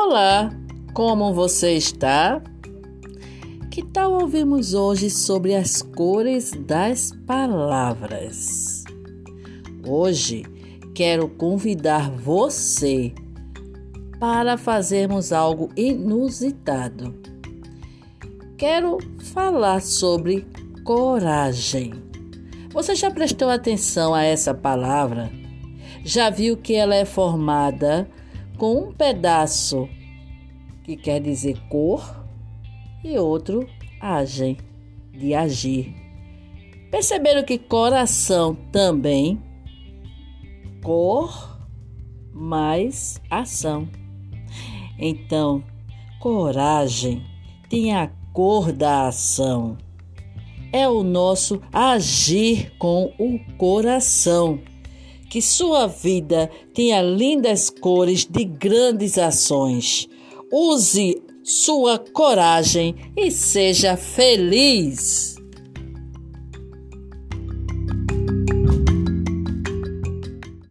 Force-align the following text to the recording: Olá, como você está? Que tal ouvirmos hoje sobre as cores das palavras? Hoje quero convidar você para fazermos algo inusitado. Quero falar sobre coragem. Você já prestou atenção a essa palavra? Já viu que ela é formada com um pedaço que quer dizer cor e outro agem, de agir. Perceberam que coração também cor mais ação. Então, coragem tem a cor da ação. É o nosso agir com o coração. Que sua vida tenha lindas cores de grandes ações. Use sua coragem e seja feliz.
Olá, 0.00 0.48
como 0.94 1.34
você 1.34 1.72
está? 1.72 2.40
Que 3.68 3.82
tal 3.82 4.12
ouvirmos 4.12 4.72
hoje 4.72 5.10
sobre 5.10 5.56
as 5.56 5.82
cores 5.82 6.52
das 6.52 7.10
palavras? 7.26 8.84
Hoje 9.84 10.44
quero 10.94 11.28
convidar 11.28 12.12
você 12.12 13.12
para 14.20 14.56
fazermos 14.56 15.32
algo 15.32 15.68
inusitado. 15.76 17.12
Quero 18.56 18.98
falar 19.18 19.82
sobre 19.82 20.46
coragem. 20.84 21.92
Você 22.72 22.94
já 22.94 23.10
prestou 23.10 23.50
atenção 23.50 24.14
a 24.14 24.22
essa 24.22 24.54
palavra? 24.54 25.28
Já 26.04 26.30
viu 26.30 26.56
que 26.56 26.72
ela 26.72 26.94
é 26.94 27.04
formada 27.04 28.08
com 28.58 28.88
um 28.88 28.92
pedaço 28.92 29.88
que 30.82 30.96
quer 30.96 31.20
dizer 31.20 31.56
cor 31.68 32.26
e 33.04 33.16
outro 33.16 33.66
agem, 34.00 34.58
de 35.12 35.34
agir. 35.34 35.94
Perceberam 36.90 37.44
que 37.44 37.58
coração 37.58 38.56
também 38.72 39.40
cor 40.82 41.58
mais 42.32 43.20
ação. 43.30 43.88
Então, 44.98 45.62
coragem 46.20 47.22
tem 47.68 47.94
a 47.94 48.10
cor 48.32 48.72
da 48.72 49.08
ação. 49.08 49.78
É 50.72 50.88
o 50.88 51.02
nosso 51.02 51.62
agir 51.72 52.72
com 52.78 53.12
o 53.18 53.38
coração. 53.56 54.60
Que 55.30 55.42
sua 55.42 55.86
vida 55.86 56.50
tenha 56.74 57.02
lindas 57.02 57.70
cores 57.70 58.24
de 58.24 58.44
grandes 58.44 59.18
ações. 59.18 60.08
Use 60.50 61.22
sua 61.42 61.98
coragem 61.98 62.94
e 63.16 63.30
seja 63.30 63.96
feliz. 63.96 65.37